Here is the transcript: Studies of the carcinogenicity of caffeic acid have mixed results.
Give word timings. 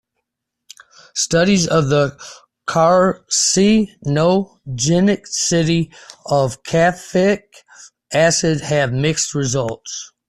Studies 1.13 1.67
of 1.67 1.89
the 1.89 2.19
carcinogenicity 2.67 4.01
of 6.25 6.63
caffeic 6.63 7.41
acid 8.11 8.61
have 8.61 8.91
mixed 8.91 9.35
results. 9.35 10.11